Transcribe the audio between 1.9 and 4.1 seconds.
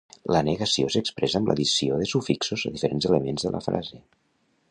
de sufixos a diferents elements de la frase.